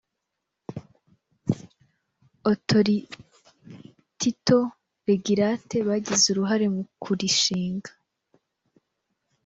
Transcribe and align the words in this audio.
authorityto 2.51 4.57
regulate 5.09 5.75
bagize 5.87 6.25
uruhare 6.29 6.65
mu 6.75 6.83
kurishinga 7.01 7.91